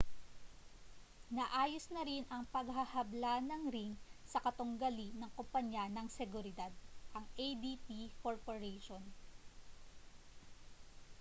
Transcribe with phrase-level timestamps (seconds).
[1.37, 3.91] naayos na rin ang paghahabla ng ring
[4.31, 6.71] sa katunggali na kompanya ng seguridad
[7.15, 9.03] ang adt corporation